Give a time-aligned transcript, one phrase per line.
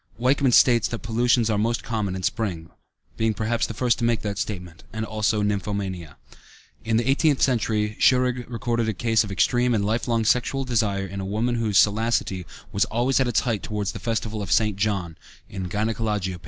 [0.17, 2.71] Wichmann states that pollutions are most common in spring
[3.17, 6.15] (being perhaps the first to make that statement), and also nymphomania.
[6.83, 11.05] (In the eighteenth century, Schurig recorded a case of extreme and life long sexual desire
[11.05, 14.75] in a woman whose salacity was always at its height towards the festival of St.
[14.75, 15.19] John,
[15.51, 16.39] Gynæcologia, p.